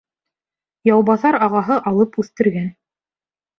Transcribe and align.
Яубаҫар 0.91 1.37
ағаһы 1.49 1.79
алып 1.93 2.19
үҫтергән 2.25 2.69